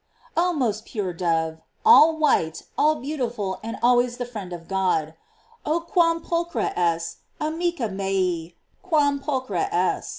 Oh 0.35 0.51
most 0.51 0.85
pure 0.85 1.13
dove, 1.13 1.61
all 1.85 2.17
white, 2.17 2.63
all 2.75 2.95
beautiful, 2.95 3.59
and 3.61 3.77
al 3.83 3.97
ways 3.97 4.17
the 4.17 4.25
friend 4.25 4.51
of 4.51 4.67
God: 4.67 5.13
<%O 5.63 5.79
quam 5.81 6.23
pulchra 6.23 6.73
es, 6.75 7.17
arni 7.39 7.71
ca 7.71 7.87
mea, 7.87 8.55
quam 8.81 9.19
pulchra 9.19 9.69
es." 9.71 10.09